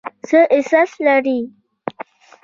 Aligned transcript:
څه 0.27 0.39
احساس 0.55 0.91
لرئ؟ 1.05 1.39